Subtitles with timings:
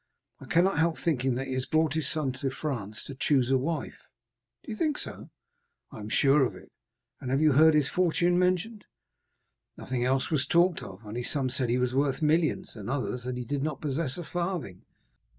[0.39, 3.57] I cannot help thinking that he has brought his son to France to choose a
[3.59, 4.07] wife."
[4.63, 5.29] "Do you think so?"
[5.91, 6.71] "I am sure of it."
[7.19, 8.85] "And you have heard his fortune mentioned?"
[9.77, 13.37] "Nothing else was talked of; only some said he was worth millions, and others that
[13.37, 14.85] he did not possess a farthing."